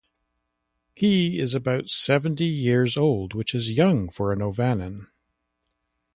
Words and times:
He 0.95 1.37
is 1.37 1.53
about 1.53 1.89
seventy 1.91 2.47
years 2.47 2.97
old, 2.97 3.35
which 3.35 3.53
is 3.53 3.71
young 3.73 4.09
for 4.09 4.31
an 4.33 4.39
Ovanan. 4.41 5.07